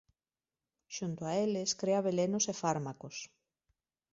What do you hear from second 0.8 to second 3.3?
Xunto a eles crea velenos e fármacos.